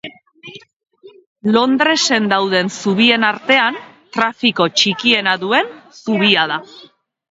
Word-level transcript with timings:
Londresen 1.57 2.31
dauden 2.33 2.73
zubien 2.79 3.29
artean 3.31 3.81
trafiko 4.19 4.71
txikiena 4.83 5.41
duen 5.49 5.75
zubia 6.05 6.53
da. 6.57 6.65